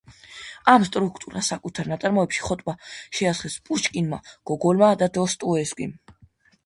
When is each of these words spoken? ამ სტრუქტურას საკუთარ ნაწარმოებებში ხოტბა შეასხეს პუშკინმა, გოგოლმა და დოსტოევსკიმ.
ამ 0.71 0.85
სტრუქტურას 0.87 1.49
საკუთარ 1.51 1.91
ნაწარმოებებში 1.91 2.43
ხოტბა 2.47 2.75
შეასხეს 3.19 3.59
პუშკინმა, 3.69 4.21
გოგოლმა 4.53 4.91
და 5.03 5.11
დოსტოევსკიმ. 5.19 5.95